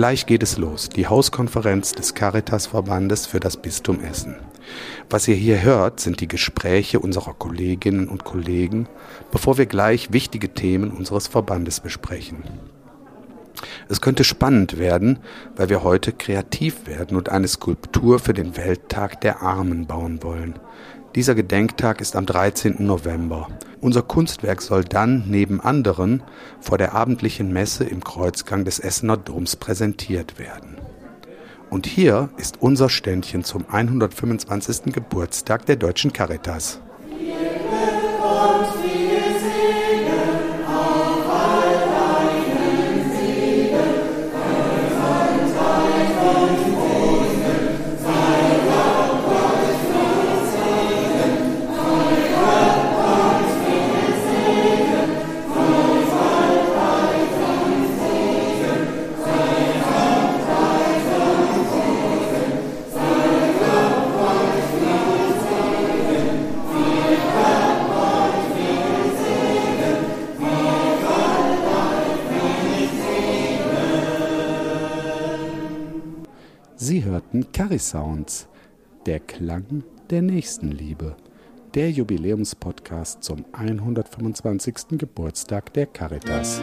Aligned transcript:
Gleich 0.00 0.24
geht 0.24 0.42
es 0.42 0.56
los, 0.56 0.88
die 0.88 1.06
Hauskonferenz 1.06 1.92
des 1.92 2.14
Caritas-Verbandes 2.14 3.26
für 3.26 3.38
das 3.38 3.58
Bistum 3.58 4.00
Essen. 4.00 4.36
Was 5.10 5.28
ihr 5.28 5.34
hier 5.34 5.62
hört, 5.62 6.00
sind 6.00 6.20
die 6.20 6.28
Gespräche 6.28 7.00
unserer 7.00 7.34
Kolleginnen 7.34 8.08
und 8.08 8.24
Kollegen, 8.24 8.88
bevor 9.30 9.58
wir 9.58 9.66
gleich 9.66 10.10
wichtige 10.10 10.54
Themen 10.54 10.90
unseres 10.90 11.26
Verbandes 11.26 11.80
besprechen. 11.80 12.44
Es 13.90 14.00
könnte 14.00 14.22
spannend 14.22 14.78
werden, 14.78 15.18
weil 15.56 15.68
wir 15.68 15.82
heute 15.82 16.12
kreativ 16.12 16.86
werden 16.86 17.16
und 17.16 17.28
eine 17.28 17.48
Skulptur 17.48 18.20
für 18.20 18.32
den 18.32 18.56
Welttag 18.56 19.20
der 19.20 19.42
Armen 19.42 19.88
bauen 19.88 20.22
wollen. 20.22 20.60
Dieser 21.16 21.34
Gedenktag 21.34 22.00
ist 22.00 22.14
am 22.14 22.24
13. 22.24 22.76
November. 22.86 23.48
Unser 23.80 24.02
Kunstwerk 24.02 24.62
soll 24.62 24.84
dann 24.84 25.24
neben 25.26 25.60
anderen 25.60 26.22
vor 26.60 26.78
der 26.78 26.94
abendlichen 26.94 27.52
Messe 27.52 27.82
im 27.82 28.04
Kreuzgang 28.04 28.64
des 28.64 28.78
Essener 28.78 29.16
Doms 29.16 29.56
präsentiert 29.56 30.38
werden. 30.38 30.76
Und 31.68 31.86
hier 31.86 32.28
ist 32.36 32.62
unser 32.62 32.88
Ständchen 32.90 33.42
zum 33.42 33.64
125. 33.68 34.92
Geburtstag 34.92 35.66
der 35.66 35.74
Deutschen 35.74 36.12
Caritas. 36.12 36.80
Lord. 46.32 46.69
Sie 76.82 77.04
hörten 77.04 77.52
Carisounds, 77.52 78.48
der 79.04 79.20
Klang 79.20 79.84
der 80.08 80.22
Nächstenliebe, 80.22 81.14
der 81.74 81.90
Jubiläumspodcast 81.90 83.22
zum 83.22 83.44
125. 83.52 84.96
Geburtstag 84.96 85.74
der 85.74 85.84
Caritas. 85.84 86.62